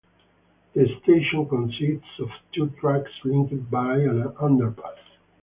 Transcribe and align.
The 0.73 0.87
station 1.03 1.47
consists 1.47 2.09
of 2.21 2.29
two 2.55 2.71
tracks 2.79 3.11
linked 3.23 3.69
by 3.69 3.97
an 3.97 4.23
underpass. 4.39 4.97